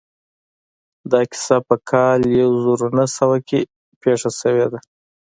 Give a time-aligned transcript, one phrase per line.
[1.11, 3.59] دا کيسه په کال يو زر و نهه سوه کې
[4.01, 4.79] پېښه شوې ده.